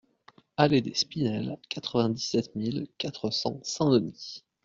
Allée 0.57 0.81
des 0.81 0.95
Spinelles, 0.95 1.59
quatre-vingt-dix-sept 1.69 2.55
mille 2.55 2.87
quatre 2.97 3.29
cents 3.29 3.59
Saint-Denis 3.61 4.43